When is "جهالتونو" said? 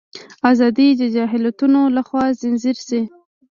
1.15-1.79